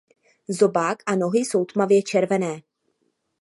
Zobák 0.47 1.03
a 1.05 1.15
nohy 1.15 1.39
jsou 1.39 1.65
tmavě 1.65 2.03
červené. 2.03 2.61